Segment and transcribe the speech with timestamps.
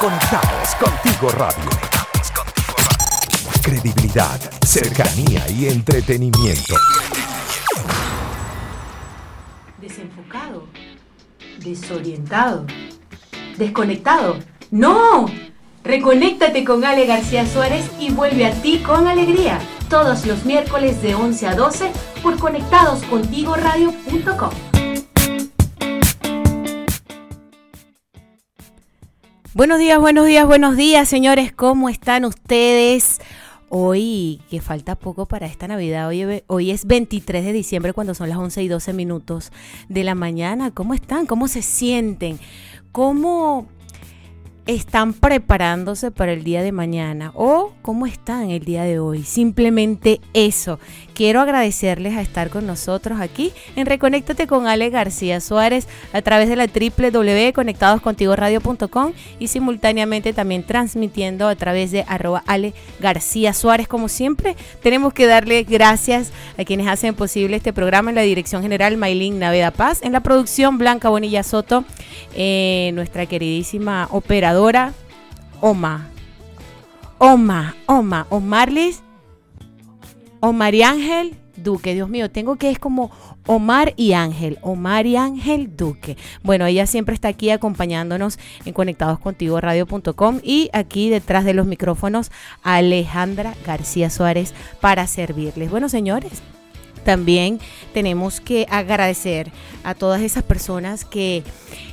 [0.00, 1.68] Conectados contigo radio.
[3.62, 6.74] Credibilidad, cercanía y entretenimiento.
[9.78, 10.66] Desenfocado.
[11.58, 12.64] Desorientado.
[13.58, 14.38] Desconectado.
[14.70, 15.26] ¡No!
[15.84, 19.58] Reconéctate con Ale García Suárez y vuelve a ti con alegría.
[19.90, 21.92] Todos los miércoles de 11 a 12
[22.22, 24.69] por conectadoscontigoradio.com.
[29.52, 31.50] Buenos días, buenos días, buenos días, señores.
[31.52, 33.20] ¿Cómo están ustedes?
[33.68, 36.08] Hoy, que falta poco para esta Navidad,
[36.46, 39.50] hoy, es 23 de diciembre cuando son las 11 y 12 minutos
[39.88, 40.70] de la mañana.
[40.70, 41.26] ¿Cómo están?
[41.26, 42.38] ¿Cómo se sienten?
[42.92, 43.66] ¿Cómo
[44.66, 49.24] están preparándose para el día de mañana o cómo están el día de hoy.
[49.24, 50.78] Simplemente eso.
[51.20, 56.48] Quiero agradecerles a estar con nosotros aquí en Reconéctate con Ale García Suárez a través
[56.48, 63.86] de la www.conectadoscontigoradio.com y simultáneamente también transmitiendo a través de arroba Ale García Suárez.
[63.86, 68.62] Como siempre, tenemos que darle gracias a quienes hacen posible este programa en la dirección
[68.62, 71.84] general Maylin Naveda Paz, en la producción Blanca Bonilla Soto,
[72.34, 74.94] eh, nuestra queridísima operadora
[75.60, 76.08] Oma.
[77.18, 79.02] Oma, Oma, Omarlis
[80.40, 81.94] Omar y Ángel Duque.
[81.94, 83.10] Dios mío, tengo que es como
[83.46, 84.58] Omar y Ángel.
[84.62, 86.16] Omar y Ángel Duque.
[86.42, 92.30] Bueno, ella siempre está aquí acompañándonos en conectadoscontigoradio.com y aquí detrás de los micrófonos
[92.62, 95.70] Alejandra García Suárez para servirles.
[95.70, 96.42] Bueno, señores.
[97.04, 97.60] También
[97.92, 99.50] tenemos que agradecer
[99.84, 101.42] a todas esas personas que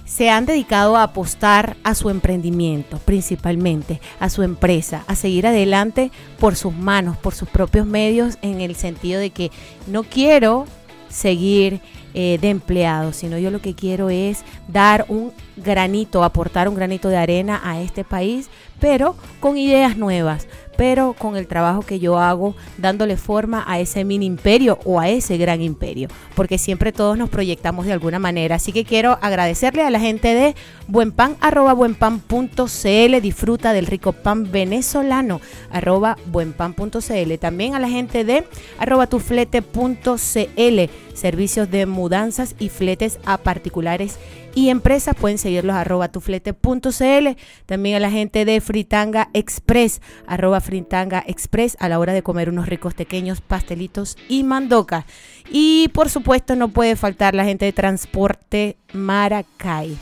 [0.05, 6.11] se han dedicado a apostar a su emprendimiento, principalmente a su empresa, a seguir adelante
[6.39, 9.51] por sus manos, por sus propios medios, en el sentido de que
[9.85, 10.65] no quiero
[11.09, 11.81] seguir
[12.13, 17.09] eh, de empleado, sino yo lo que quiero es dar un granito, aportar un granito
[17.09, 20.47] de arena a este país, pero con ideas nuevas,
[20.77, 25.09] pero con el trabajo que yo hago dándole forma a ese mini imperio o a
[25.09, 28.55] ese gran imperio, porque siempre todos nos proyectamos de alguna manera.
[28.55, 30.55] Así que quiero agradecerle a la gente de
[30.87, 35.41] buenpan, arroba buenpan.cl, disfruta del rico pan venezolano,
[35.71, 37.33] arroba buenpan.cl.
[37.39, 38.45] También a la gente de
[38.77, 40.81] arroba tuflete.cl,
[41.13, 44.19] servicios de mudanzas y fletes a particulares
[44.57, 45.15] y empresas.
[45.15, 47.27] Pueden seguirlos arroba tuflete.cl.
[47.67, 52.49] También a la gente de Fritanga Express, arroba Fritanga Express, a la hora de comer
[52.49, 55.05] unos ricos pequeños pastelitos y mandoca.
[55.51, 59.95] Y por supuesto no puede faltar la gente de Transporte Maracay.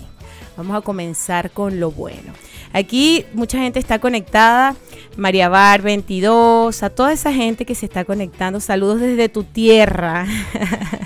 [0.56, 2.32] vamos a comenzar con lo bueno.
[2.72, 4.74] Aquí mucha gente está conectada.
[5.16, 8.58] María Bar 22, a toda esa gente que se está conectando.
[8.58, 10.26] Saludos desde tu tierra.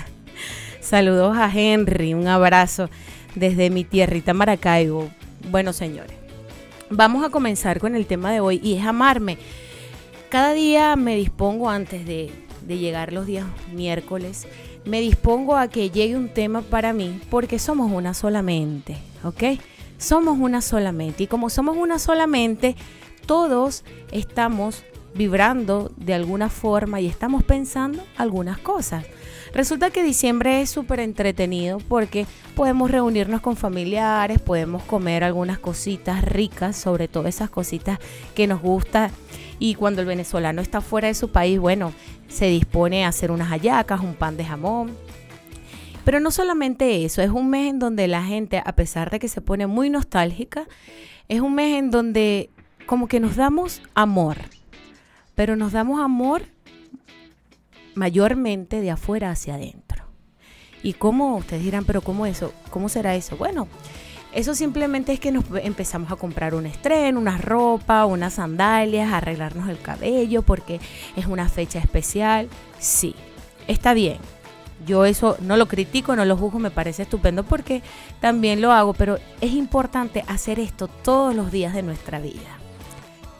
[0.81, 2.89] Saludos a Henry, un abrazo
[3.35, 5.09] desde mi tierrita Maracaibo.
[5.49, 6.15] Bueno, señores,
[6.89, 9.37] vamos a comenzar con el tema de hoy y es amarme.
[10.29, 12.31] Cada día me dispongo antes de,
[12.67, 14.47] llegar los días miércoles,
[14.85, 19.59] me dispongo a que llegue un tema para mí porque somos una solamente, ¿ok?
[19.97, 22.75] Somos una solamente y como somos una solamente,
[23.25, 24.83] todos estamos
[25.15, 29.03] vibrando de alguna forma y estamos pensando algunas cosas.
[29.53, 36.23] Resulta que diciembre es súper entretenido porque podemos reunirnos con familiares, podemos comer algunas cositas
[36.23, 37.99] ricas, sobre todo esas cositas
[38.35, 39.11] que nos gusta.
[39.57, 41.93] Y cuando el venezolano está fuera de su país, bueno,
[42.27, 44.95] se dispone a hacer unas hallacas, un pan de jamón.
[46.05, 49.27] Pero no solamente eso, es un mes en donde la gente, a pesar de que
[49.27, 50.67] se pone muy nostálgica,
[51.27, 52.49] es un mes en donde
[52.85, 54.37] como que nos damos amor,
[55.35, 56.43] pero nos damos amor
[57.99, 60.05] mayormente de afuera hacia adentro.
[60.81, 61.35] ¿Y cómo?
[61.35, 62.53] Ustedes dirán, pero ¿cómo eso?
[62.69, 63.35] ¿Cómo será eso?
[63.35, 63.67] Bueno,
[64.33, 69.67] eso simplemente es que nos empezamos a comprar un estreno, una ropa, unas sandalias, arreglarnos
[69.67, 70.79] el cabello porque
[71.17, 72.47] es una fecha especial.
[72.79, 73.15] Sí,
[73.67, 74.17] está bien.
[74.87, 77.83] Yo eso no lo critico, no lo juzgo, me parece estupendo porque
[78.21, 82.58] también lo hago, pero es importante hacer esto todos los días de nuestra vida.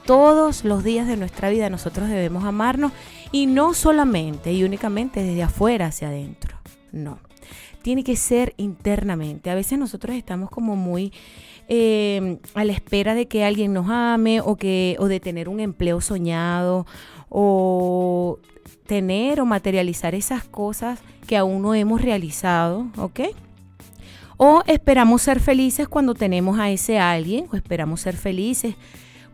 [0.10, 2.94] Todos los días de nuestra vida nosotros debemos amarnos
[3.32, 6.58] y no solamente y únicamente desde afuera hacia adentro.
[6.92, 7.20] No.
[7.84, 9.52] tiene que ser internamente.
[9.52, 11.14] A veces nosotros estamos como muy
[11.68, 15.60] eh, a la espera de que alguien nos ame o, que, o de tener un
[15.60, 16.88] empleo soñado
[17.30, 18.40] o
[18.88, 20.98] tener o materializar esas cosas
[21.28, 23.20] que aún no hemos realizado, ¿ok?
[24.38, 28.74] O esperamos ser felices cuando tenemos a ese alguien, o esperamos ser felices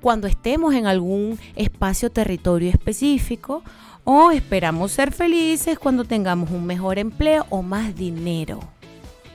[0.02, 3.64] cuando estemos en algún espacio territorio específico,
[4.04, 8.60] o esperamos ser felices cuando tengamos un mejor empleo o más dinero.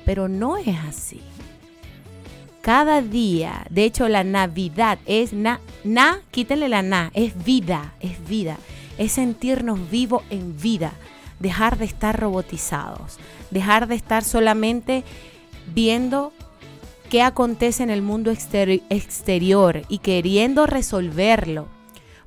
[0.04, 1.20] Pero no es así.
[2.62, 8.24] Cada día, de hecho la Navidad es na, na, quítenle la na, es vida, es
[8.28, 8.58] vida
[9.00, 10.92] es sentirnos vivos en vida,
[11.38, 13.18] dejar de estar robotizados,
[13.50, 15.04] dejar de estar solamente
[15.72, 16.34] viendo
[17.10, 21.66] qué acontece en el mundo exterior y queriendo resolverlo,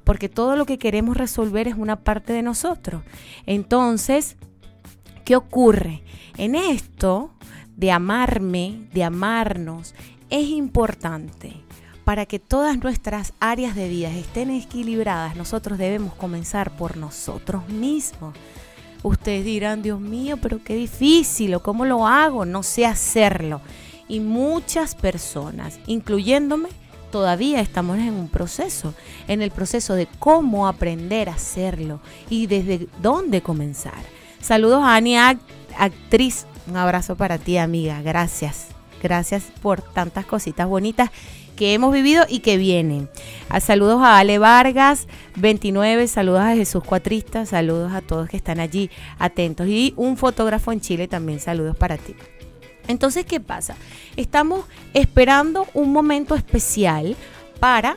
[0.04, 3.02] porque todo lo que queremos resolver es una parte de nosotros.
[3.46, 4.36] Entonces,
[5.24, 6.04] ¿qué ocurre?
[6.38, 7.32] En esto
[7.78, 9.96] de amarme, de amarnos,
[10.30, 11.54] es importante
[12.04, 18.36] para que todas nuestras áreas de vida estén equilibradas, nosotros debemos comenzar por nosotros mismos.
[19.02, 23.62] Ustedes dirán, Dios mío, pero qué difícil, o cómo lo hago, no sé hacerlo.
[24.14, 26.70] Y muchas personas, incluyéndome,
[27.12, 28.94] todavía estamos en un proceso,
[29.28, 32.00] en el proceso de cómo aprender a hacerlo
[32.30, 34.04] y desde dónde comenzar.
[34.40, 35.40] Saludos a Ania,
[35.80, 36.46] actriz.
[36.68, 38.04] Un abrazo para ti, amiga.
[38.04, 38.68] Gracias.
[39.02, 41.10] Gracias por tantas cositas bonitas
[41.56, 43.10] que hemos vivido y que vienen.
[43.50, 45.08] A saludos a Ale Vargas,
[45.38, 49.68] 29, saludos a Jesús Cuatrista, saludos a todos que están allí atentos.
[49.68, 52.16] Y un fotógrafo en Chile también, saludos para ti.
[52.88, 53.76] Entonces, ¿qué pasa?
[54.16, 57.16] Estamos esperando un momento especial
[57.60, 57.96] para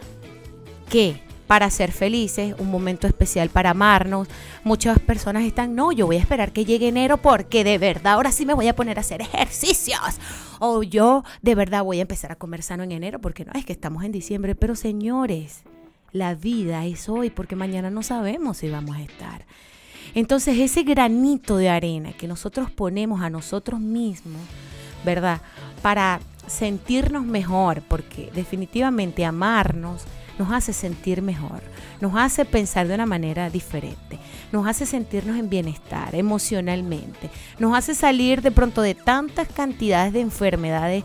[0.88, 4.28] que para ser felices, un momento especial para amarnos.
[4.64, 8.32] Muchas personas están, no, yo voy a esperar que llegue enero porque de verdad ahora
[8.32, 10.00] sí me voy a poner a hacer ejercicios.
[10.58, 13.64] O yo de verdad voy a empezar a comer sano en enero porque no, es
[13.64, 14.54] que estamos en diciembre.
[14.54, 15.62] Pero señores,
[16.12, 19.44] la vida es hoy porque mañana no sabemos si vamos a estar.
[20.14, 24.40] Entonces ese granito de arena que nosotros ponemos a nosotros mismos,
[25.06, 25.40] ¿verdad?
[25.80, 30.02] Para sentirnos mejor, porque definitivamente amarnos
[30.38, 31.62] nos hace sentir mejor,
[32.00, 34.18] nos hace pensar de una manera diferente,
[34.52, 40.20] nos hace sentirnos en bienestar emocionalmente, nos hace salir de pronto de tantas cantidades de
[40.20, 41.04] enfermedades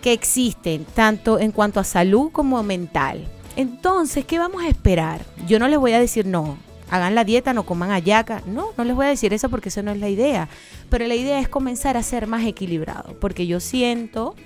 [0.00, 3.28] que existen, tanto en cuanto a salud como mental.
[3.56, 5.20] Entonces, ¿qué vamos a esperar?
[5.46, 6.56] Yo no les voy a decir no,
[6.92, 8.42] hagan la dieta, no coman ayaca.
[8.46, 10.50] No, no les voy a decir eso porque eso no es la idea.
[10.90, 14.36] Pero la idea es comenzar a ser más equilibrado, porque yo siento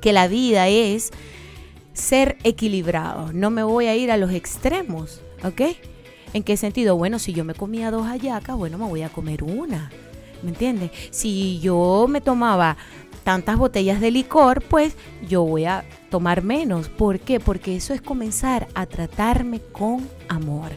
[0.00, 1.10] que la vida es
[1.92, 3.32] ser equilibrado.
[3.32, 5.62] No me voy a ir a los extremos, ¿ok?
[6.32, 6.96] ¿En qué sentido?
[6.96, 9.90] Bueno, si yo me comía dos hallacas, bueno, me voy a comer una.
[10.44, 10.92] ¿Me entiendes?
[11.10, 12.76] Si yo me tomaba
[13.24, 14.94] tantas botellas de licor, pues
[15.28, 16.88] yo voy a tomar menos.
[16.88, 17.40] ¿Por qué?
[17.40, 20.70] Porque eso es comenzar a tratarme con amor.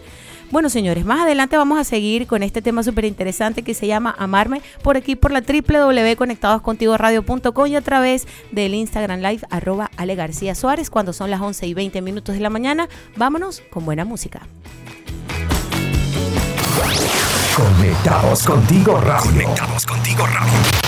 [0.49, 4.15] Bueno, señores, más adelante vamos a seguir con este tema súper interesante que se llama
[4.17, 10.55] Amarme por aquí por la www.conectadoscontigoradio.com y a través del Instagram Live arroba Ale García
[10.55, 12.87] Suárez cuando son las 11 y 20 minutos de la mañana.
[13.17, 14.47] Vámonos con buena música.
[17.55, 19.31] Conectados contigo radio.
[19.31, 20.86] Conectados contigo radio.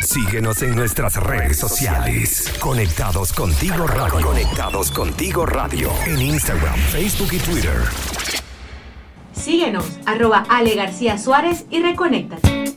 [0.00, 2.52] Síguenos en nuestras redes sociales.
[2.60, 4.26] Conectados contigo radio.
[4.26, 5.90] Conectados contigo radio.
[6.06, 7.76] En Instagram, Facebook y Twitter.
[9.32, 12.76] Síguenos, arroba Ale García Suárez y reconéctate.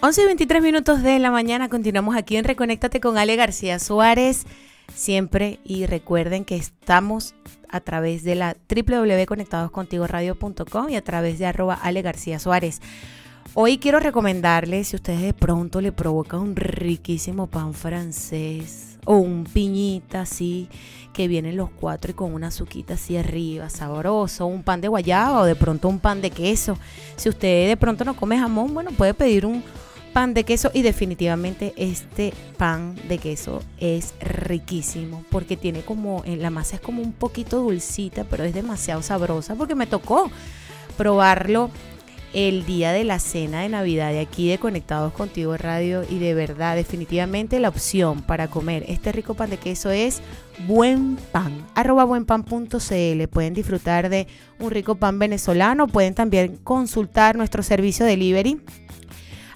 [0.00, 4.44] 11 y 23 minutos de la mañana, continuamos aquí en Reconéctate con Ale García Suárez.
[4.94, 7.34] Siempre y recuerden que estamos
[7.70, 12.80] a través de la www.conectadoscontigoradio.com y a través de arroba Ale García Suárez.
[13.52, 19.44] Hoy quiero recomendarles, si ustedes de pronto le provoca un riquísimo pan francés o un
[19.44, 20.68] piñita así,
[21.12, 25.42] que vienen los cuatro y con una azuquita así arriba, sabroso, un pan de guayaba
[25.42, 26.76] o de pronto un pan de queso.
[27.14, 29.62] Si usted de pronto no come jamón, bueno, puede pedir un
[30.12, 36.36] pan de queso y definitivamente este pan de queso es riquísimo porque tiene como, eh,
[36.36, 40.30] la masa es como un poquito dulcita, pero es demasiado sabrosa porque me tocó
[40.96, 41.70] probarlo
[42.34, 46.34] el día de la cena de Navidad de aquí de Conectados Contigo Radio y de
[46.34, 50.20] verdad definitivamente la opción para comer este rico pan de queso es
[50.66, 53.28] Buen Pan, arroba buenpan.cl.
[53.30, 54.26] Pueden disfrutar de
[54.58, 58.60] un rico pan venezolano, pueden también consultar nuestro servicio delivery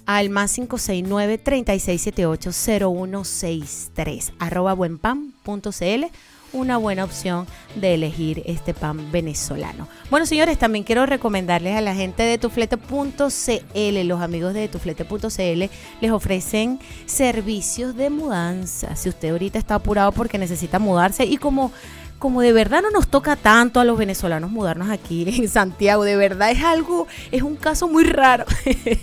[0.06, 6.04] al más 569 3678 0163 arroba buenpan.cl
[6.52, 9.88] una buena opción de elegir este pan venezolano.
[10.10, 16.10] Bueno, señores, también quiero recomendarles a la gente de tuflete.cl, los amigos de tuflete.cl les
[16.10, 18.96] ofrecen servicios de mudanza.
[18.96, 21.72] Si usted ahorita está apurado porque necesita mudarse y como
[22.18, 26.16] como de verdad no nos toca tanto a los venezolanos mudarnos aquí en Santiago, de
[26.16, 28.44] verdad es algo, es un caso muy raro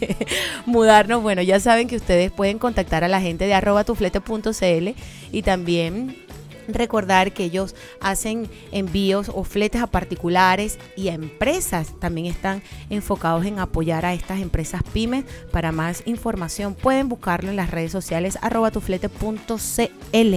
[0.65, 1.21] mudarnos.
[1.21, 4.89] Bueno, ya saben que ustedes pueden contactar a la gente de arroba tuflete.cl
[5.31, 6.24] y también
[6.67, 11.99] Recordar que ellos hacen envíos o fletes a particulares y a empresas.
[11.99, 15.25] También están enfocados en apoyar a estas empresas pymes.
[15.51, 20.35] Para más información pueden buscarlo en las redes sociales arroba tuflete.cl.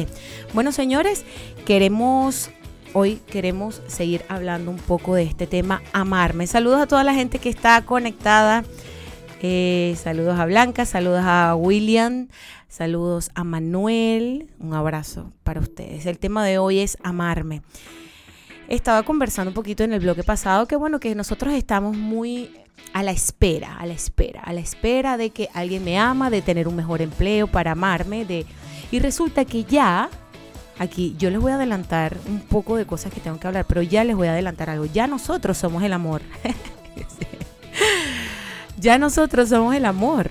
[0.54, 1.24] Bueno, señores,
[1.64, 2.50] queremos
[2.94, 6.46] hoy queremos seguir hablando un poco de este tema, amarme.
[6.46, 8.64] Saludos a toda la gente que está conectada.
[9.40, 12.26] Eh, saludos a Blanca, saludos a William,
[12.68, 16.04] Saludos a Manuel, un abrazo para ustedes.
[16.04, 17.62] El tema de hoy es amarme.
[18.68, 22.50] Estaba conversando un poquito en el bloque pasado que bueno, que nosotros estamos muy
[22.92, 26.42] a la espera, a la espera, a la espera de que alguien me ama, de
[26.42, 28.44] tener un mejor empleo para amarme, de
[28.92, 30.10] y resulta que ya
[30.78, 33.80] aquí yo les voy a adelantar un poco de cosas que tengo que hablar, pero
[33.80, 34.84] ya les voy a adelantar algo.
[34.84, 36.20] Ya nosotros somos el amor.
[38.78, 40.30] ya nosotros somos el amor.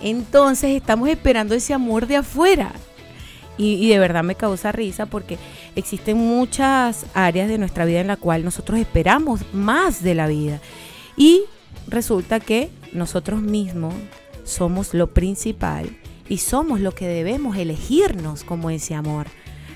[0.00, 2.72] Entonces estamos esperando ese amor de afuera.
[3.60, 5.36] Y, de verdad me causa risa porque
[5.74, 10.60] existen muchas áreas de nuestra vida en la cual nosotros esperamos más de la vida.
[11.16, 11.42] Y
[11.88, 13.94] resulta que nosotros mismos
[14.44, 15.90] somos lo principal
[16.28, 19.26] y somos lo que debemos elegirnos como ese amor.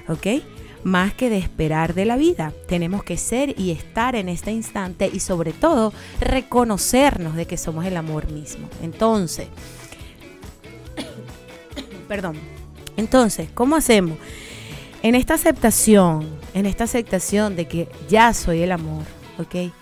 [0.09, 0.45] ¿Ok?
[0.85, 5.11] Más que de esperar de la vida, tenemos que ser y estar en este instante
[5.13, 8.69] y sobre todo reconocernos de que somos el amor mismo.
[8.83, 9.47] Entonces,
[12.13, 12.37] perdón.
[12.99, 14.19] Entonces, ¿cómo hacemos?
[15.03, 19.05] En esta aceptación, en esta aceptación de que ya soy el amor,
[19.39, 19.73] ¿ok?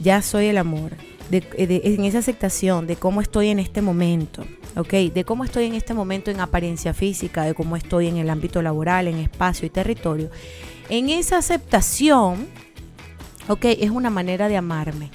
[0.00, 0.92] Ya soy el amor.
[1.32, 4.44] en esa aceptación de cómo estoy en este momento,
[4.76, 4.92] ¿ok?
[5.12, 8.62] De cómo estoy en este momento en apariencia física, de cómo estoy en el ámbito
[8.62, 10.30] laboral, en espacio y territorio.
[10.90, 12.46] En esa aceptación,
[13.48, 13.64] ¿ok?
[13.64, 15.10] Es una manera de amarme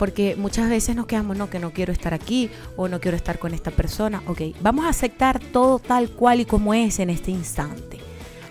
[0.00, 3.38] porque muchas veces nos quedamos, no, que no quiero estar aquí o no quiero estar
[3.38, 4.22] con esta persona.
[4.26, 7.98] Ok, vamos a aceptar todo tal cual y como es en este instante.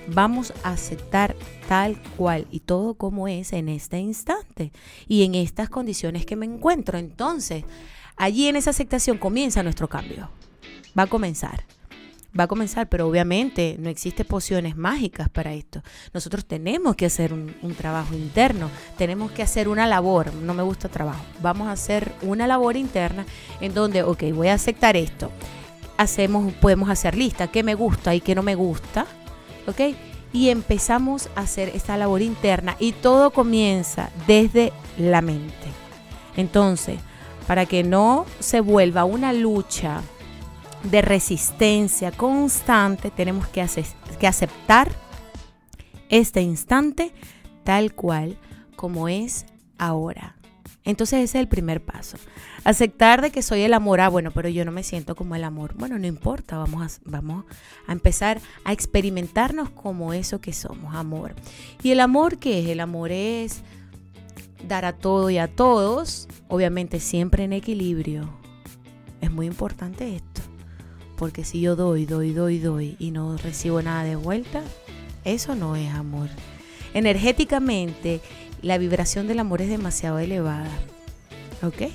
[0.06, 1.36] Vamos a aceptar
[1.68, 4.72] tal cual y todo como es en este instante
[5.08, 7.00] y en estas condiciones que me encuentro.
[7.00, 7.64] Entonces,
[8.16, 10.30] allí en esa aceptación comienza nuestro cambio.
[10.96, 11.66] Va a comenzar
[12.38, 15.82] va a comenzar, pero obviamente no existe pociones mágicas para esto.
[16.14, 20.90] Nosotros tenemos que hacer un, trabajo interno, tenemos que hacer una labor, no me gusta
[20.90, 23.26] trabajo, vamos a hacer una labor interna
[23.62, 25.32] en donde, ok, voy a aceptar esto,
[25.98, 29.06] hacemos, podemos hacer lista, qué me gusta y qué no me gusta,
[29.68, 29.96] ok,
[30.34, 35.68] y empezamos a hacer esta labor interna y todo comienza desde la mente.
[36.36, 37.00] Entonces,
[37.48, 40.02] para que no se vuelva una lucha,
[40.84, 43.66] de resistencia constante, tenemos que,
[44.20, 44.92] que aceptar
[46.10, 47.14] este instante
[47.64, 48.38] tal cual
[48.76, 49.46] como es
[49.78, 50.36] ahora.
[50.86, 52.18] Entonces ese es el primer paso.
[52.64, 54.02] Aceptar de que soy el amor.
[54.02, 55.76] Ah, bueno, pero yo no me siento como el amor.
[55.76, 56.58] Bueno, no importa.
[56.58, 57.46] Vamos a, vamos
[57.86, 61.36] a empezar a experimentarnos como eso que somos, amor.
[61.84, 62.70] ¿Y el amor qué es?
[62.70, 63.62] El amor es
[64.68, 68.30] dar a todo y a todos, obviamente siempre en equilibrio.
[69.22, 70.42] Es muy importante esto.
[71.20, 74.64] Porque si yo doy, doy, doy, doy y no recibo nada de vuelta,
[75.26, 76.30] eso no es amor.
[76.94, 78.22] Energéticamente,
[78.62, 80.72] la vibración del amor es demasiado elevada.
[81.62, 81.92] ¿Ok?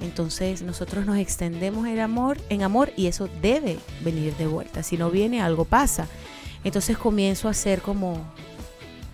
[0.00, 4.84] Entonces nosotros nos extendemos el amor en amor y eso debe venir de vuelta.
[4.84, 6.06] Si no viene, algo pasa.
[6.62, 8.18] Entonces comienzo a hacer como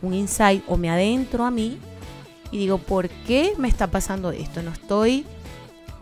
[0.03, 1.79] un insight o me adentro a mí
[2.51, 4.63] y digo, ¿por qué me está pasando esto?
[4.63, 5.25] No estoy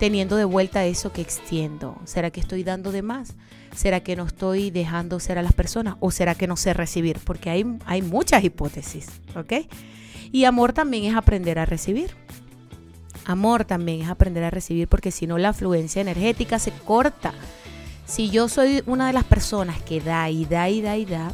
[0.02, 1.96] teniendo de vuelta eso que extiendo?
[2.06, 3.36] ¿Será que estoy dando de más?
[3.72, 5.94] ¿Será que no estoy dejando ser a las personas?
[6.00, 7.20] ¿O será que no sé recibir?
[7.20, 9.06] Porque hay, hay muchas hipótesis,
[9.36, 9.68] ¿ok?
[10.32, 12.16] Y amor también es aprender a recibir.
[13.26, 17.32] Amor también es aprender a recibir porque si no la afluencia energética se corta.
[18.04, 21.32] Si yo soy una de las personas que da y da y da y da,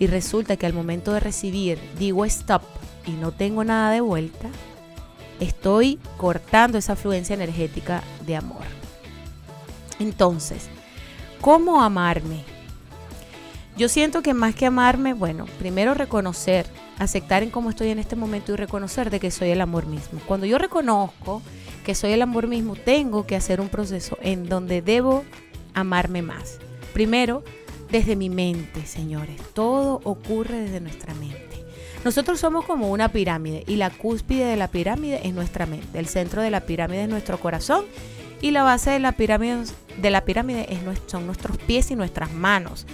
[0.00, 2.62] y resulta que al momento de recibir digo stop
[3.06, 4.48] y no tengo nada de vuelta,
[5.40, 8.62] estoy cortando esa fluencia energética de amor.
[9.98, 10.68] Entonces,
[11.40, 12.44] ¿cómo amarme?
[13.76, 16.66] Yo siento que más que amarme, bueno, primero reconocer,
[16.98, 20.20] aceptar en cómo estoy en este momento y reconocer de que soy el amor mismo.
[20.26, 21.40] Cuando yo reconozco
[21.84, 25.24] que soy el amor mismo, tengo que hacer un proceso en donde debo
[25.72, 26.58] amarme más.
[26.92, 27.42] Primero,
[27.90, 29.40] desde mi mente, señores.
[29.54, 31.49] Todo ocurre desde nuestra mente.
[32.04, 35.98] Nosotros somos como una pirámide y la cúspide de la pirámide es nuestra mente.
[35.98, 37.84] El centro de la pirámide es nuestro corazón
[38.40, 42.86] y la base de la pirámide, es, son nuestros pies y nuestras manos,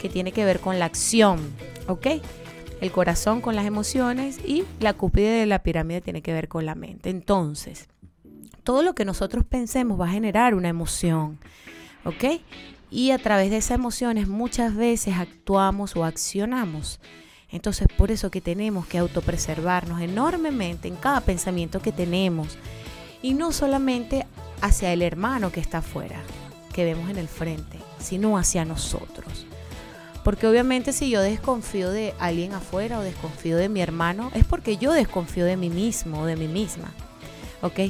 [0.00, 1.38] que tiene que ver con la acción,
[1.86, 2.06] ¿ok?
[2.80, 6.64] El corazón con las emociones y la cúspide de la pirámide tiene que ver con
[6.64, 7.10] la mente.
[7.10, 7.88] Entonces,
[8.64, 11.38] todo lo que nosotros pensemos va a generar una emoción,
[12.04, 12.40] ¿ok?
[12.90, 17.00] Y a través de esas emociones muchas veces actuamos o accionamos.
[17.56, 22.58] Entonces, por eso que tenemos que autopreservarnos enormemente en cada pensamiento que tenemos.
[23.22, 24.26] Y no solamente
[24.60, 26.20] hacia el hermano que está afuera,
[26.74, 29.46] que vemos en el frente, sino hacia nosotros.
[30.22, 34.76] Porque obviamente si yo desconfío de alguien afuera o desconfío de mi hermano, es porque
[34.76, 36.92] yo desconfío de mí mismo o de mí misma.
[37.62, 37.80] ¿Ok?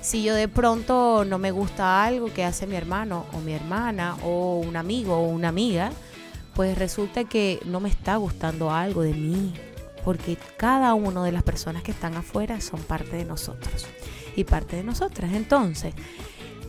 [0.00, 4.16] Si yo de pronto no me gusta algo que hace mi hermano o mi hermana
[4.22, 5.90] o un amigo o una amiga,
[6.58, 9.54] pues resulta que no me está gustando algo de mí,
[10.04, 13.86] porque cada una de las personas que están afuera son parte de nosotros
[14.34, 15.32] y parte de nosotras.
[15.34, 15.94] Entonces,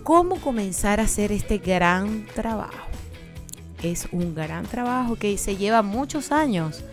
[0.03, 2.86] ¿cómo comenzar a hacer este gran trabajo?
[3.81, 6.84] Es un gran trabajo que se lleva muchos años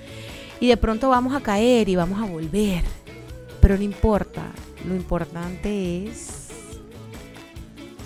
[0.58, 2.82] y de pronto vamos a caer y vamos a volver,
[3.60, 4.52] pero no importa,
[4.88, 6.48] lo importante es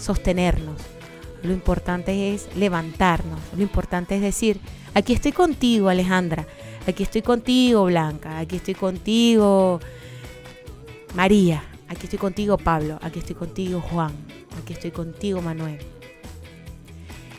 [0.01, 0.83] sostenernos,
[1.45, 4.61] lo importante es levantarnos, lo importante es decir,
[4.95, 6.47] Aquí estoy contigo, Alejandra.
[6.87, 8.39] Aquí estoy contigo, Blanca.
[8.39, 9.81] Aquí estoy contigo,
[11.15, 11.63] María.
[11.89, 12.99] Aquí estoy contigo, Pablo.
[13.03, 14.13] Aquí estoy contigo, Juan.
[14.61, 15.79] Aquí estoy contigo, Manuel.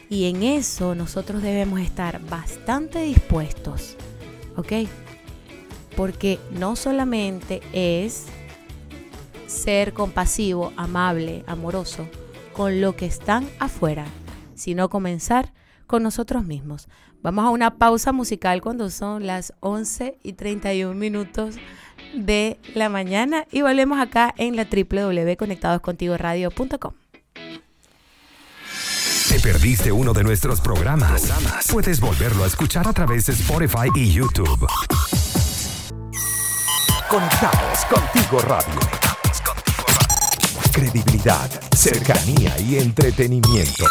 [0.09, 3.95] Y en eso nosotros debemos estar bastante dispuestos.
[4.55, 4.73] ¿Ok?
[5.95, 8.25] Porque no solamente es
[9.47, 12.07] ser compasivo, amable, amoroso
[12.53, 14.05] con lo que están afuera,
[14.55, 15.53] sino comenzar
[15.87, 16.87] con nosotros mismos.
[17.23, 21.57] Vamos a una pausa musical cuando son las 11 y 31 minutos
[22.15, 26.93] de la mañana y volvemos acá en la www.conectadoscontigoradio.com.
[29.29, 31.31] ¿Te perdiste uno de nuestros programas?
[31.71, 34.67] Puedes volverlo a escuchar a través de Spotify y YouTube.
[37.07, 38.79] Conectados contigo radio.
[40.73, 43.85] Credibilidad, cercanía y entretenimiento.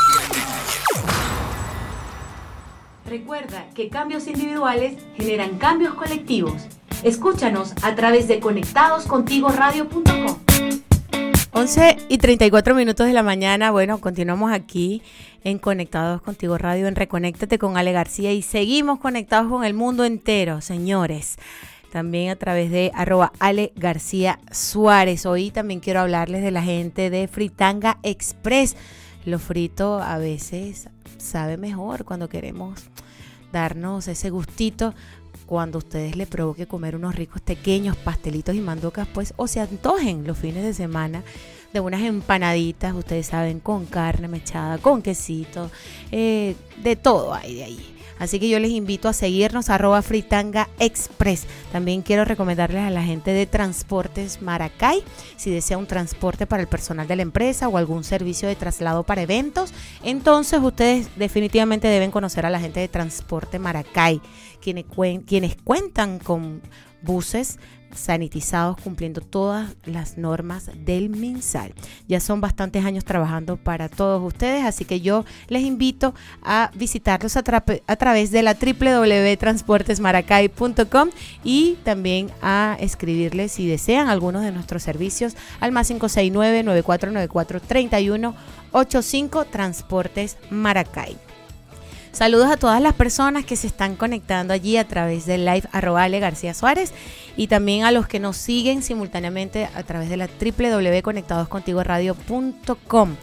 [3.11, 6.69] Recuerda que cambios individuales generan cambios colectivos.
[7.03, 10.39] Escúchanos a través de conectadoscontigoradio.com.
[11.51, 13.73] 11 y 34 minutos de la mañana.
[13.73, 15.03] Bueno, continuamos aquí
[15.43, 20.05] en Conectados Contigo Radio, en Reconéctate con Ale García y seguimos conectados con el mundo
[20.05, 21.37] entero, señores.
[21.91, 25.27] También a través de arroba Ale García Suárez.
[25.27, 28.77] Hoy también quiero hablarles de la gente de Fritanga Express.
[29.25, 30.89] Lo frito a veces
[31.21, 32.81] sabe mejor cuando queremos
[33.53, 34.95] darnos ese gustito
[35.51, 40.25] cuando ustedes le provoque comer unos ricos pequeños pastelitos y mandocas, pues, o se antojen
[40.25, 41.25] los fines de semana
[41.73, 45.69] de unas empanaditas, ustedes saben, con carne mechada, con quesito,
[46.13, 48.00] eh, de todo hay de ahí.
[48.21, 51.47] Así que yo les invito a seguirnos arroba fritanga express.
[51.73, 55.03] También quiero recomendarles a la gente de Transportes Maracay,
[55.37, 59.05] si desea un transporte para el personal de la empresa o algún servicio de traslado
[59.05, 59.73] para eventos,
[60.05, 64.21] entonces ustedes definitivamente deben conocer a la gente de Transporte Maracay,
[64.61, 64.85] quienes,
[65.27, 66.61] quienes cuentan con
[67.03, 67.59] buses
[67.95, 71.73] sanitizados cumpliendo todas las normas del MinSal.
[72.09, 77.37] Ya son bastantes años trabajando para todos ustedes, así que yo les invito a visitarlos
[77.37, 81.11] a, través de la www.transportesmaracay.com
[81.45, 89.45] y también a escribirles si desean algunos de nuestros servicios al más 569 9494 3185
[89.47, 91.30] Transportes Maracay.
[92.13, 96.09] Saludos a todas las personas que se están conectando allí a través del live arroba
[96.09, 96.93] García Suárez
[97.37, 103.17] y también a los que nos siguen simultáneamente a través de la www.conectadoscontigoradio.com.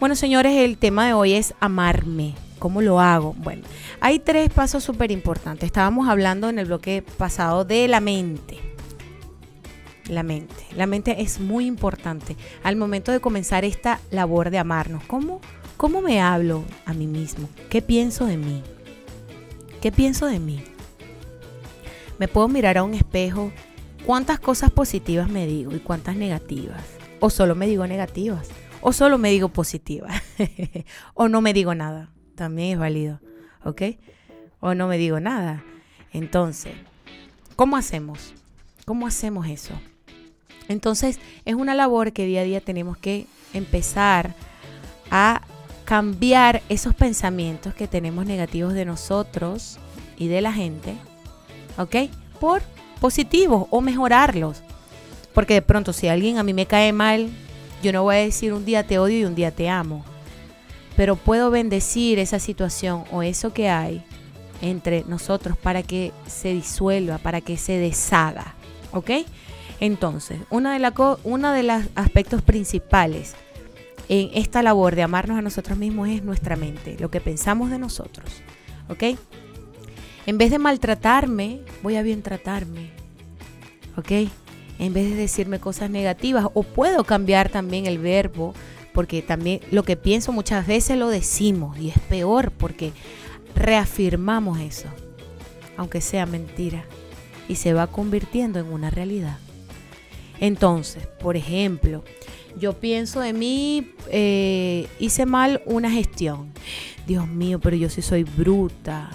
[0.00, 2.34] Bueno, señores, el tema de hoy es amarme.
[2.58, 3.34] ¿Cómo lo hago?
[3.34, 3.64] Bueno,
[4.00, 5.66] hay tres pasos súper importantes.
[5.66, 8.58] Estábamos hablando en el bloque pasado de la mente.
[10.08, 10.64] La mente.
[10.76, 15.04] La mente es muy importante al momento de comenzar esta labor de amarnos.
[15.04, 15.42] ¿Cómo?
[15.80, 17.48] ¿Cómo me hablo a mí mismo?
[17.70, 18.62] ¿Qué pienso de mí?
[19.80, 20.62] ¿Qué pienso de mí?
[22.18, 23.50] Me puedo mirar a un espejo.
[24.04, 26.84] ¿Cuántas cosas positivas me digo y cuántas negativas?
[27.18, 28.50] O solo me digo negativas.
[28.82, 30.22] O solo me digo positivas.
[31.14, 32.10] o no me digo nada.
[32.34, 33.18] También es válido.
[33.64, 33.80] ¿Ok?
[34.60, 35.64] O no me digo nada.
[36.12, 36.74] Entonces,
[37.56, 38.34] ¿cómo hacemos?
[38.84, 39.72] ¿Cómo hacemos eso?
[40.68, 44.34] Entonces, es una labor que día a día tenemos que empezar
[45.10, 45.40] a
[45.90, 49.80] cambiar esos pensamientos que tenemos negativos de nosotros
[50.16, 50.94] y de la gente,
[51.78, 52.08] ¿ok?
[52.38, 52.62] Por
[53.00, 54.62] positivos o mejorarlos.
[55.34, 57.28] Porque de pronto si alguien a mí me cae mal,
[57.82, 60.04] yo no voy a decir un día te odio y un día te amo.
[60.94, 64.04] Pero puedo bendecir esa situación o eso que hay
[64.62, 68.54] entre nosotros para que se disuelva, para que se deshaga.
[68.92, 69.10] ¿Ok?
[69.80, 73.34] Entonces, una de, la una de los aspectos principales
[74.10, 77.78] en esta labor de amarnos a nosotros mismos es nuestra mente, lo que pensamos de
[77.78, 78.42] nosotros.
[78.88, 79.16] ¿Ok?
[80.26, 82.90] En vez de maltratarme, voy a bien tratarme.
[83.96, 84.10] ¿Ok?
[84.80, 88.52] En vez de decirme cosas negativas, o puedo cambiar también el verbo,
[88.92, 92.92] porque también lo que pienso muchas veces lo decimos y es peor porque
[93.54, 94.88] reafirmamos eso,
[95.76, 96.84] aunque sea mentira,
[97.46, 99.38] y se va convirtiendo en una realidad.
[100.40, 102.02] Entonces, por ejemplo,
[102.58, 106.52] yo pienso de mí, eh, hice mal una gestión.
[107.06, 109.10] Dios mío, pero yo sí soy bruta.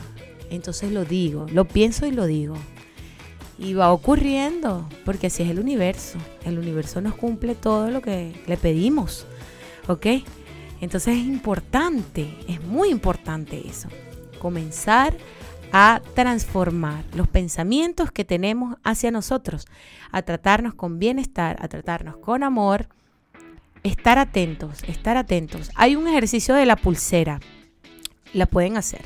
[0.50, 2.56] Entonces lo digo, lo pienso y lo digo.
[3.58, 6.20] Y va ocurriendo, porque así es el universo.
[6.46, 9.26] El universo nos cumple todo lo que le pedimos.
[9.88, 10.08] ¿Ok?
[10.82, 13.88] Entonces es importante, es muy importante eso.
[14.40, 15.18] Comenzar a
[16.14, 19.68] transformar los pensamientos que tenemos hacia nosotros,
[20.12, 22.88] a tratarnos con bienestar, a tratarnos con amor,
[23.84, 25.72] estar atentos, estar atentos.
[25.76, 27.40] Hay un ejercicio de la pulsera,
[28.34, 29.02] la pueden hacer.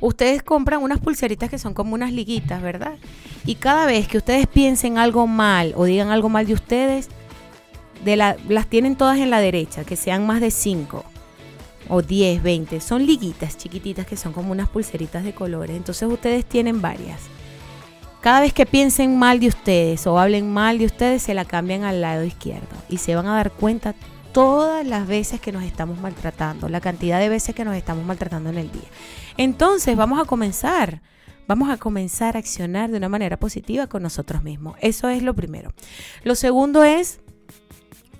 [0.00, 2.98] Ustedes compran unas pulseritas que son como unas liguitas, ¿verdad?
[3.44, 7.08] Y cada vez que ustedes piensen algo mal o digan algo mal de ustedes,
[8.04, 11.04] de las tienen todas en la derecha, que sean más de 5
[11.92, 12.80] o 10, 20.
[12.80, 15.76] Son liguitas chiquititas que son como unas pulseritas de colores.
[15.76, 17.20] Entonces ustedes tienen varias.
[18.22, 21.84] Cada vez que piensen mal de ustedes o hablen mal de ustedes, se la cambian
[21.84, 23.94] al lado izquierdo y se van a dar cuenta
[24.32, 28.48] todas las veces que nos estamos maltratando, la cantidad de veces que nos estamos maltratando
[28.48, 28.88] en el día.
[29.36, 31.02] Entonces vamos a comenzar,
[31.46, 34.76] vamos a comenzar a accionar de una manera positiva con nosotros mismos.
[34.80, 35.74] Eso es lo primero.
[36.24, 37.20] Lo segundo es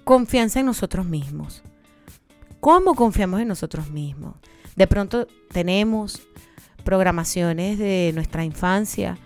[0.05, 1.63] confianza en nosotros mismos.
[2.63, 4.37] ¿Cómo confiamos en nosotros mismos?
[4.77, 6.23] De pronto tenemos
[6.85, 9.19] programaciones de nuestra infancia,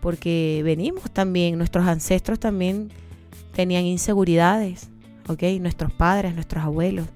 [0.00, 2.92] porque venimos también, nuestros ancestros también
[3.52, 4.90] tenían inseguridades,
[5.26, 5.42] ¿ok?
[5.58, 7.08] Nuestros padres, nuestros abuelos.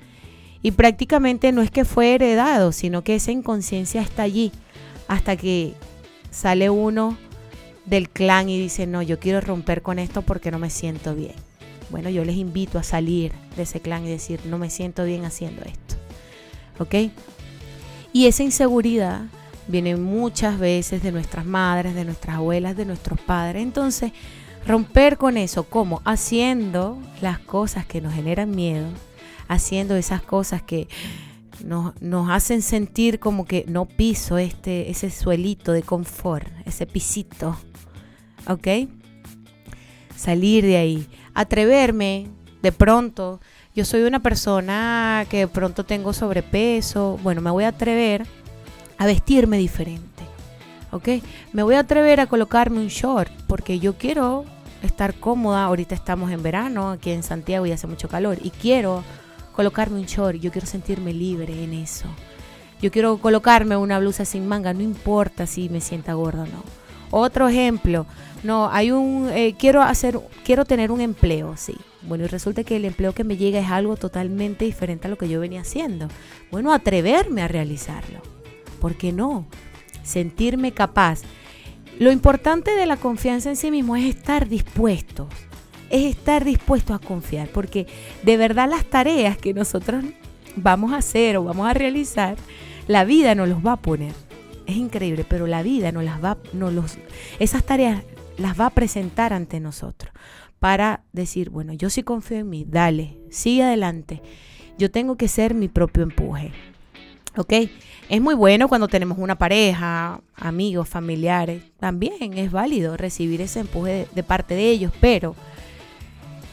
[0.63, 4.51] Y prácticamente no es que fue heredado, sino que esa inconsciencia está allí
[5.07, 5.75] hasta que
[6.33, 7.17] sale uno
[7.87, 11.37] del clan y dice, no, yo quiero romper con esto porque no me siento bien.
[11.91, 15.25] Bueno, yo les invito a salir de ese clan y decir, no me siento bien
[15.25, 15.97] haciendo esto.
[16.79, 17.11] ¿Ok?
[18.13, 19.23] Y esa inseguridad
[19.69, 23.63] viene muchas veces de nuestras madres, de nuestras abuelas, de nuestros padres.
[23.63, 24.13] Entonces,
[24.67, 26.03] romper con eso, ¿cómo?
[26.05, 28.87] Haciendo las cosas que nos generan miedo,
[29.47, 30.89] haciendo esas cosas que
[31.65, 37.57] nos, nos, hacen sentir como que no piso este, ese suelito de confort, ese pisito.
[38.47, 38.69] ¿Ok?
[40.17, 42.27] Salir de ahí atreverme
[42.63, 43.41] de pronto.
[43.73, 47.17] Yo soy una persona que de pronto tengo sobrepeso.
[47.23, 48.27] Bueno, me voy a atrever
[48.99, 50.25] a vestirme diferente.
[50.91, 51.23] ¿Ok?
[51.53, 54.47] Me voy a atrever a colocarme un short porque yo quiero
[54.83, 55.65] estar cómoda.
[55.65, 58.39] Ahorita estamos en verano aquí en Santiago y hace mucho calor.
[58.43, 59.05] Y quiero
[59.55, 60.41] colocarme un short.
[60.41, 62.07] Yo quiero sentirme libre en eso.
[62.83, 64.75] Yo quiero colocarme una blusa sin manga.
[64.75, 66.65] No importa si me sienta gorda o no.
[67.11, 68.07] Otro ejemplo,
[68.45, 71.77] no, hay un, eh, quiero hacer, quiero tener un empleo, sí.
[72.03, 75.19] Bueno, y resulta que el empleo que me llega es algo totalmente diferente a lo
[75.19, 76.09] que yo venía haciendo.
[76.51, 78.21] Bueno, atreverme a realizarlo.
[78.81, 79.47] ¿Por qué no?
[80.05, 81.23] Sentirme capaz.
[81.99, 85.29] Lo importante de la confianza en sí mismo es estar dispuesto.
[85.91, 87.87] Es estar dispuesto a confiar, porque
[88.23, 90.05] de verdad las tareas que nosotros
[90.55, 92.37] vamos a hacer o vamos a realizar,
[92.87, 94.13] la vida nos los va a poner.
[94.67, 96.99] Es increíble, pero la vida nos las va, nos los,
[97.39, 98.05] esas tareas
[98.39, 100.13] las va a presentar ante nosotros
[100.59, 104.23] para decir, bueno, yo sí confío en mí, dale, sigue adelante.
[104.79, 106.53] Yo tengo que ser mi propio empuje.
[107.37, 107.53] ¿Ok?
[108.09, 111.63] Es muy bueno cuando tenemos una pareja, amigos, familiares.
[111.79, 115.37] También es válido recibir ese empuje de, parte de ellos, pero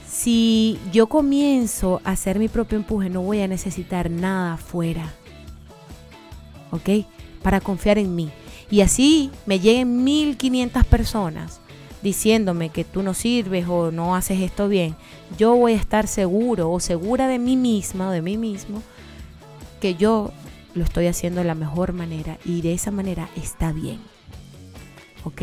[0.08, 5.14] si yo comienzo a hacer mi propio empuje, no voy a necesitar nada afuera.
[6.72, 7.06] ¿Ok?
[7.42, 8.32] Para confiar en mí.
[8.70, 11.62] Y así me lleguen 1500 personas
[12.06, 14.96] diciéndome que tú no sirves o no haces esto bien,
[15.40, 18.84] yo voy a estar seguro o segura de mí misma o de mí mismo
[19.82, 20.32] que yo
[20.76, 24.00] lo estoy haciendo de la mejor manera y de esa manera está bien.
[25.24, 25.42] ¿Ok?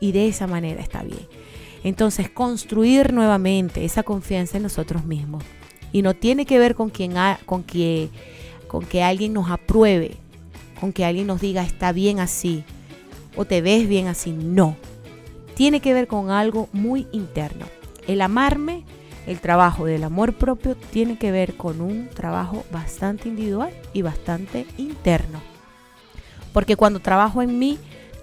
[0.00, 1.28] Y de esa manera está bien.
[1.82, 5.44] Entonces, construir nuevamente esa confianza en nosotros mismos.
[5.92, 7.12] Y no tiene que ver con quien,
[7.44, 8.08] con que
[8.66, 10.16] con que alguien nos apruebe,
[10.80, 12.64] con que alguien nos diga está bien así
[13.36, 14.32] o te ves bien así.
[14.32, 14.76] No.
[15.54, 17.66] Tiene que ver con algo muy interno.
[18.06, 18.84] El amarme,
[19.26, 24.66] el trabajo del amor propio, tiene que ver con un trabajo bastante individual y bastante
[24.76, 25.40] interno.
[26.52, 27.78] Porque cuando trabajo en mí,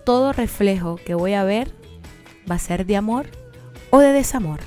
[0.06, 1.72] todo reflejo que voy a ver
[2.50, 3.28] va a ser de amor
[3.89, 4.60] o de desamor.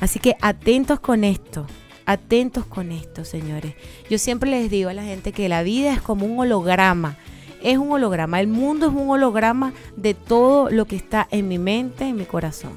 [0.00, 1.66] Así que atentos con esto,
[2.06, 3.74] atentos con esto, señores.
[4.10, 7.16] Yo siempre les digo a la gente que la vida es como un holograma.
[7.62, 11.58] Es un holograma, el mundo es un holograma de todo lo que está en mi
[11.58, 12.72] mente, en mi corazón.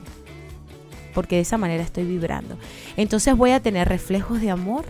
[1.14, 2.58] Porque de esa manera estoy vibrando.
[2.98, 4.86] Entonces voy a tener reflejos de amor,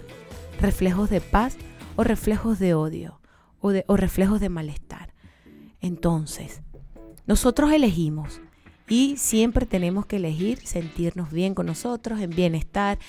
[0.59, 1.57] reflejos de paz
[1.95, 3.19] o reflejos de odio
[3.59, 5.13] o, o reflejos de malestar.
[5.81, 6.61] Entonces,
[7.27, 8.41] nosotros elegimos
[8.87, 12.99] y siempre tenemos que elegir sentirnos bien con nosotros, en bienestar,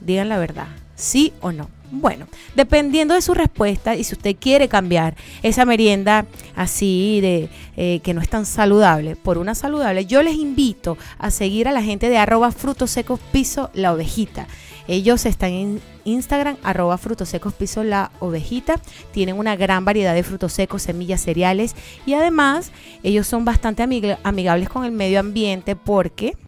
[0.00, 1.68] Digan la verdad, sí o no.
[1.94, 2.26] Bueno,
[2.56, 6.24] dependiendo de su respuesta y si usted quiere cambiar esa merienda
[6.56, 11.30] así de eh, que no es tan saludable por una saludable, yo les invito a
[11.30, 14.48] seguir a la gente de arroba frutos secos piso la ovejita.
[14.88, 18.80] Ellos están en Instagram, arroba frutos secos piso la ovejita.
[19.12, 21.76] Tienen una gran variedad de frutos secos, semillas, cereales
[22.06, 23.82] y además ellos son bastante
[24.22, 26.38] amigables con el medio ambiente porque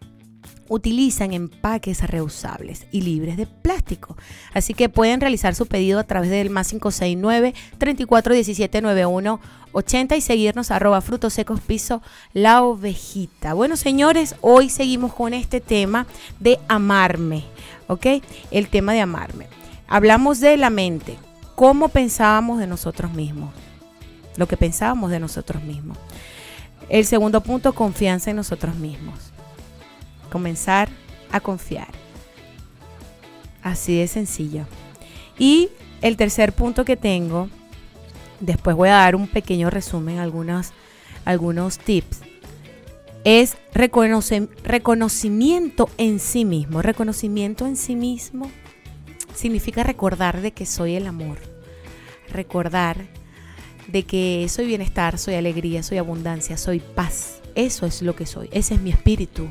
[0.67, 4.17] utilizan empaques reusables y libres de plástico.
[4.53, 9.39] Así que pueden realizar su pedido a través del más 569 3417
[9.71, 12.01] 80 y seguirnos arroba frutos secos piso
[12.33, 13.53] la ovejita.
[13.53, 16.07] Bueno, señores, hoy seguimos con este tema
[16.39, 17.43] de amarme,
[17.87, 18.05] ¿ok?
[18.51, 19.47] El tema de amarme.
[19.87, 21.17] Hablamos de la mente,
[21.55, 23.53] cómo pensábamos de nosotros mismos,
[24.37, 25.97] lo que pensábamos de nosotros mismos.
[26.87, 29.34] El segundo punto, confianza en nosotros mismos
[30.35, 30.89] comenzar
[31.31, 31.87] a confiar.
[33.63, 34.65] Así de sencillo.
[35.39, 35.69] Y
[36.01, 37.47] el tercer punto que tengo,
[38.41, 40.73] después voy a dar un pequeño resumen, algunos,
[41.23, 42.19] algunos tips,
[43.23, 46.81] es reconocimiento en sí mismo.
[46.81, 48.51] Reconocimiento en sí mismo
[49.35, 51.37] significa recordar de que soy el amor.
[52.27, 52.97] Recordar
[53.87, 57.39] de que soy bienestar, soy alegría, soy abundancia, soy paz.
[57.55, 58.49] Eso es lo que soy.
[58.51, 59.49] Ese es mi espíritu.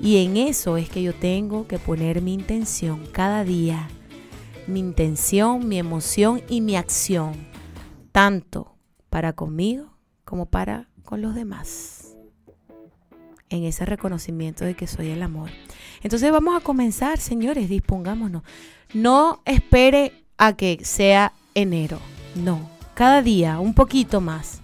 [0.00, 3.88] Y en eso es que yo tengo que poner mi intención cada día.
[4.66, 7.32] Mi intención, mi emoción y mi acción.
[8.12, 8.76] Tanto
[9.10, 12.16] para conmigo como para con los demás.
[13.48, 15.50] En ese reconocimiento de que soy el amor.
[16.02, 18.42] Entonces vamos a comenzar, señores, dispongámonos.
[18.92, 21.98] No espere a que sea enero.
[22.34, 24.60] No, cada día un poquito más.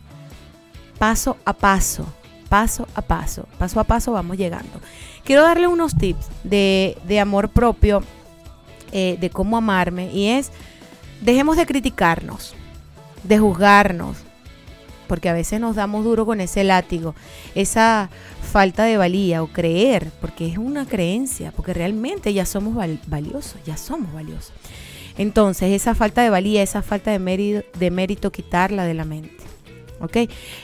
[0.99, 2.07] Paso a paso,
[2.49, 4.81] paso a paso, paso a paso vamos llegando.
[5.25, 8.03] Quiero darle unos tips de, amor propio,
[8.91, 10.51] eh, de cómo amarme, y es,
[11.21, 12.55] dejemos de criticarnos,
[13.23, 14.17] de juzgarnos,
[15.07, 17.15] porque a veces nos damos duro con ese látigo,
[17.55, 22.75] esa falta de valía o creer, porque es una creencia, porque realmente ya somos
[23.07, 24.53] valiosos, ya somos valiosos.
[25.19, 29.52] Entonces, esa falta de valía, esa falta de mérito, de mérito quitarla de la mente.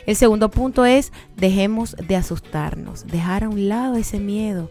[0.07, 4.71] El segundo punto es dejemos de asustarnos, dejar a un lado ese miedo.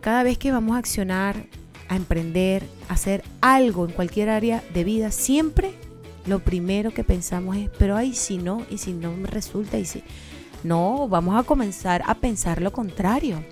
[0.00, 1.46] Cada vez que vamos a accionar,
[1.88, 5.74] a emprender, a hacer algo en cualquier área de vida, siempre
[6.26, 9.84] lo primero que pensamos es, pero ay, si no, y si no me resulta, y
[9.84, 10.02] si...
[10.64, 13.44] No, vamos a comenzar a pensar lo contrario.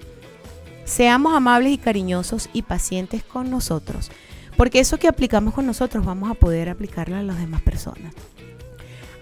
[0.85, 4.11] Seamos amables y cariñosos y pacientes con nosotros,
[4.57, 8.13] porque eso que aplicamos con nosotros vamos a poder aplicarlo a las demás personas.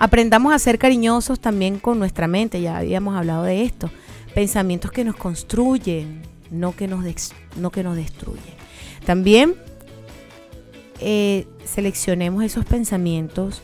[0.02, 3.88] Aprendamos a ser cariñosos también con nuestra mente, ya habíamos hablado de esto.
[4.34, 7.04] Pensamientos que nos construyen, no que nos,
[7.54, 8.42] no que nos destruyen.
[9.06, 9.54] También
[10.98, 13.62] eh, seleccionemos esos pensamientos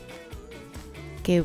[1.23, 1.43] que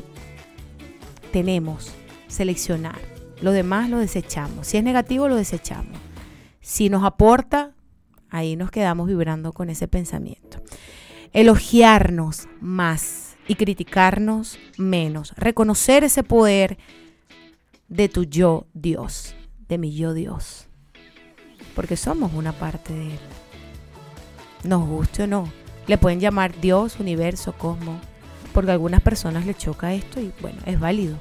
[1.33, 1.91] tenemos,
[2.29, 3.01] seleccionar.
[3.41, 4.65] Lo demás lo desechamos.
[4.65, 5.99] Si es negativo, lo desechamos.
[6.61, 7.73] Si nos aporta,
[8.29, 10.63] ahí nos quedamos vibrando con ese pensamiento.
[11.33, 15.33] Elogiarnos más y criticarnos menos.
[15.35, 16.77] Reconocer ese poder
[17.87, 19.35] de tu yo Dios,
[19.67, 20.67] de mi yo Dios.
[21.75, 23.19] Porque somos una parte de Él.
[24.63, 25.51] Nos guste o no.
[25.87, 28.01] Le pueden llamar Dios, universo, cosmos.
[28.53, 31.17] Porque a algunas personas le choca esto y bueno, es válido.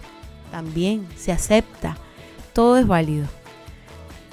[0.50, 1.96] También se acepta.
[2.52, 3.26] Todo es válido.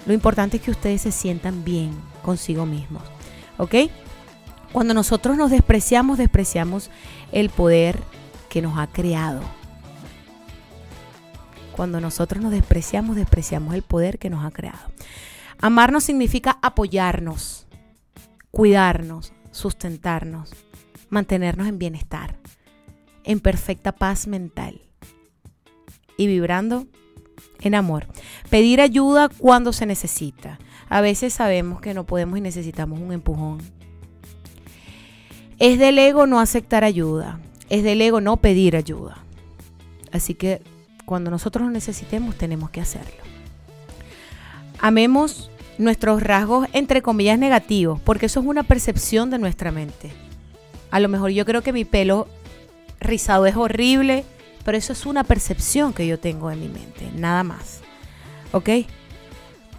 [0.05, 3.03] Lo importante es que ustedes se sientan bien consigo mismos.
[3.57, 3.75] ¿Ok?
[4.71, 6.89] Cuando nosotros nos despreciamos, despreciamos
[7.31, 7.99] el poder
[8.49, 9.41] que nos ha creado.
[11.75, 14.91] Cuando nosotros nos despreciamos, despreciamos el poder que nos ha creado.
[15.59, 17.67] Amarnos significa apoyarnos,
[18.51, 20.51] cuidarnos, sustentarnos,
[21.09, 22.37] mantenernos en bienestar,
[23.23, 24.81] en perfecta paz mental
[26.17, 26.87] y vibrando
[27.59, 28.07] en amor.
[28.49, 30.59] Pedir ayuda cuando se necesita.
[30.89, 33.80] A veces sabemos que no podemos y necesitamos un empujón.
[35.61, 37.39] Es del ego no aceptar ayuda.
[37.69, 39.19] Es del ego no pedir ayuda.
[40.11, 40.59] Así que
[41.05, 43.21] cuando nosotros lo necesitemos tenemos que hacerlo.
[44.79, 50.11] Amemos nuestros rasgos entre comillas negativos, porque eso es una percepción de nuestra mente.
[50.89, 52.27] A lo mejor yo creo que mi pelo
[52.99, 54.25] rizado es horrible,
[54.65, 57.81] pero eso es una percepción que yo tengo en mi mente, nada más.
[58.51, 58.69] ¿Ok?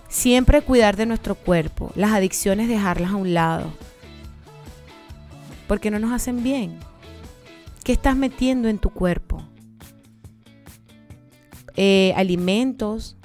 [0.09, 3.73] Siempre cuidar de nuestro cuerpo, las adicciones dejarlas a un lado,
[5.73, 6.79] porque no nos hacen bien.
[7.83, 9.43] ¿Qué estás metiendo en tu cuerpo?
[11.77, 13.17] Eh, alimentos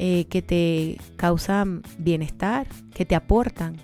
[0.00, 3.76] eh, que te causan bienestar, que te aportan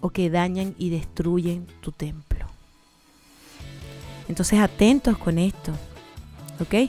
[0.00, 2.46] o que dañan y destruyen tu templo.
[4.28, 5.72] Entonces atentos con esto,
[6.60, 6.88] ¿ok?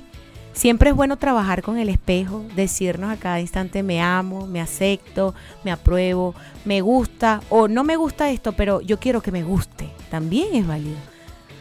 [0.53, 5.33] Siempre es bueno trabajar con el espejo, decirnos a cada instante me amo, me acepto,
[5.63, 9.89] me apruebo, me gusta o no me gusta esto, pero yo quiero que me guste.
[10.11, 10.97] También es válido.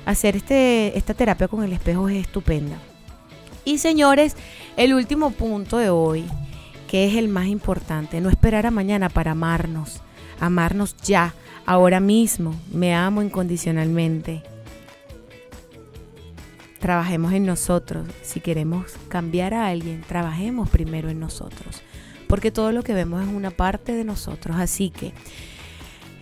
[0.04, 2.76] Hacer este, esta terapia con el espejo es estupenda.
[3.64, 4.36] Y señores,
[4.76, 6.26] el último punto de hoy,
[6.86, 10.02] que es el más importante, no esperar a mañana para amarnos,
[10.38, 11.32] amarnos ya,
[11.64, 14.42] ahora mismo, me amo incondicionalmente.
[16.82, 21.80] Trabajemos en nosotros, si queremos cambiar a alguien, trabajemos primero en nosotros,
[22.26, 25.12] porque todo lo que vemos es una parte de nosotros, así que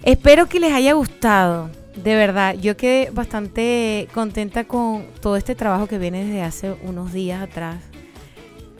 [0.02, 1.70] espero que les haya gustado.
[1.96, 7.14] De verdad, yo quedé bastante contenta con todo este trabajo que viene desde hace unos
[7.14, 7.89] días atrás.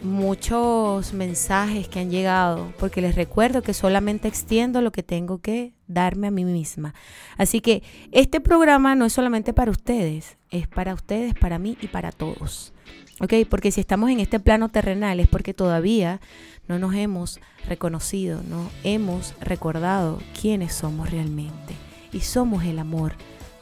[0.02, 5.74] Muchos mensajes que han llegado, porque les recuerdo que solamente extiendo lo que tengo que
[5.88, 6.94] darme a mí misma.
[7.36, 11.88] Así que este programa no es solamente para ustedes, es para ustedes, para mí y
[11.88, 12.72] para todos.
[13.20, 13.34] ¿Ok?
[13.50, 16.20] Porque si estamos en este plano terrenal es porque todavía
[16.66, 21.74] no nos hemos reconocido, no hemos recordado quiénes somos realmente
[22.10, 23.12] y somos el amor.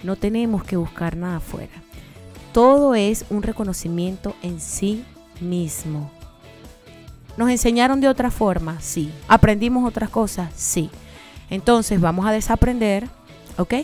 [0.04, 1.82] No tenemos que buscar nada afuera.
[2.52, 5.04] Todo es un reconocimiento en sí
[5.40, 6.12] mismo.
[7.38, 8.80] ¿Nos enseñaron de otra forma?
[8.80, 9.12] Sí.
[9.28, 10.52] ¿Aprendimos otras cosas?
[10.56, 10.90] Sí.
[11.50, 13.08] Entonces vamos a desaprender,
[13.56, 13.74] ¿ok?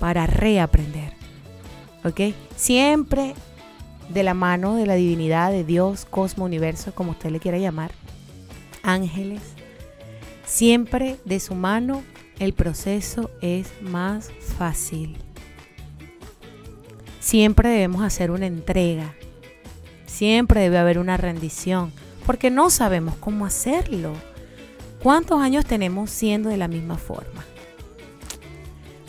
[0.00, 1.12] Para reaprender,
[2.04, 2.34] ¿ok?
[2.56, 3.34] Siempre
[4.08, 7.90] de la mano de la divinidad, de Dios, cosmo, universo, como usted le quiera llamar,
[8.82, 9.42] ángeles.
[10.46, 12.02] Siempre de su mano
[12.38, 15.18] el proceso es más fácil.
[17.20, 19.14] Siempre debemos hacer una entrega.
[20.06, 21.92] Siempre debe haber una rendición,
[22.26, 24.12] porque no sabemos cómo hacerlo.
[25.02, 27.44] ¿Cuántos años tenemos siendo de la misma forma?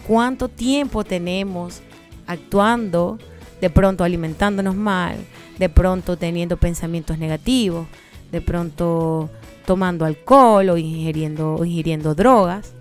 [0.08, 1.82] ¿Cuánto tiempo tenemos
[2.28, 3.18] actuando,
[3.60, 5.18] de pronto alimentándonos mal,
[5.58, 7.88] de pronto teniendo pensamientos negativos,
[8.32, 9.30] de pronto
[9.66, 12.74] tomando alcohol o ingiriendo, drogas?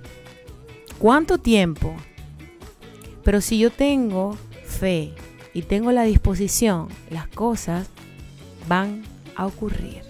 [0.98, 1.94] ¿Cuánto tiempo?
[3.24, 5.14] Pero si yo tengo fe
[5.54, 7.88] y tengo la disposición, las cosas
[8.68, 9.02] van
[9.34, 10.05] a ocurrir.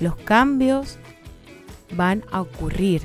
[0.00, 0.98] Los cambios
[1.96, 3.02] van a ocurrir.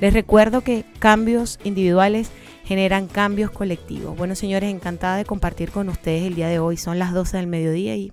[0.00, 2.30] Les recuerdo que cambios individuales
[2.64, 4.16] generan cambios colectivos.
[4.16, 6.76] Bueno, señores, encantada de compartir con ustedes el día de hoy.
[6.76, 8.12] Son las 12 del mediodía y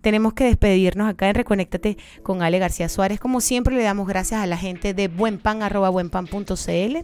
[0.00, 3.20] tenemos que despedirnos acá en Reconéctate con Ale García Suárez.
[3.20, 5.60] Como siempre, le damos gracias a la gente de buenpan,
[5.92, 6.96] buenpan.cl.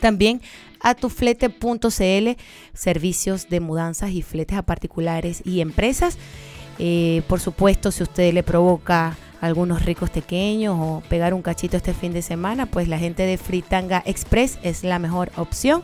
[0.00, 0.40] También
[0.80, 2.30] a tuflete.cl,
[2.74, 6.18] servicios de mudanzas y fletes a particulares y empresas.
[6.78, 11.92] Eh, por supuesto, si usted le provoca algunos ricos pequeños o pegar un cachito este
[11.92, 15.82] fin de semana, pues la gente de Fritanga Express es la mejor opción.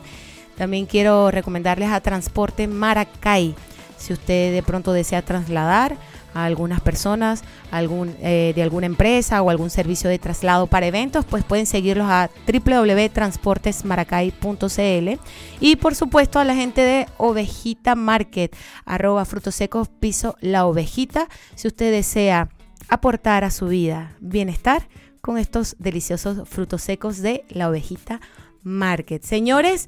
[0.57, 3.53] También quiero recomendarles a Transporte Maracay.
[3.97, 5.95] Si usted de pronto desea trasladar
[6.33, 11.23] a algunas personas algún, eh, de alguna empresa o algún servicio de traslado para eventos,
[11.25, 15.19] pues pueden seguirlos a www.transportesmaracay.cl
[15.59, 18.55] y por supuesto a la gente de Ovejita Market,
[18.85, 22.49] arroba frutos secos piso la ovejita, si usted desea
[22.87, 24.87] aportar a su vida bienestar
[25.21, 28.19] con estos deliciosos frutos secos de la ovejita
[28.63, 29.23] Market.
[29.23, 29.87] Señores,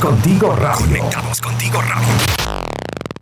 [0.00, 0.48] Contigo.
[0.78, 1.82] Conectados contigo.